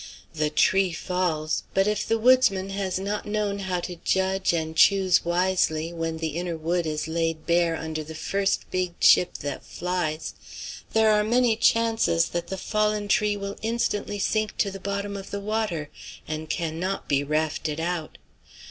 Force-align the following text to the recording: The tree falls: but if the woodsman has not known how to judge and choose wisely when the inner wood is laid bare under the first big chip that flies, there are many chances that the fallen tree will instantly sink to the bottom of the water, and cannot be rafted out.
The 0.33 0.49
tree 0.49 0.93
falls: 0.93 1.61
but 1.75 1.85
if 1.85 2.07
the 2.07 2.17
woodsman 2.17 2.71
has 2.71 2.97
not 2.97 3.27
known 3.27 3.59
how 3.59 3.79
to 3.81 3.97
judge 4.03 4.51
and 4.51 4.75
choose 4.75 5.23
wisely 5.23 5.93
when 5.93 6.17
the 6.17 6.29
inner 6.29 6.57
wood 6.57 6.87
is 6.87 7.07
laid 7.07 7.45
bare 7.45 7.75
under 7.75 8.03
the 8.03 8.15
first 8.15 8.61
big 8.71 8.99
chip 8.99 9.37
that 9.45 9.63
flies, 9.63 10.33
there 10.93 11.11
are 11.11 11.23
many 11.23 11.55
chances 11.55 12.29
that 12.29 12.47
the 12.47 12.57
fallen 12.57 13.09
tree 13.09 13.37
will 13.37 13.57
instantly 13.61 14.17
sink 14.17 14.57
to 14.57 14.71
the 14.71 14.79
bottom 14.79 15.15
of 15.15 15.29
the 15.29 15.39
water, 15.39 15.91
and 16.27 16.49
cannot 16.49 17.07
be 17.07 17.23
rafted 17.23 17.79
out. 17.79 18.17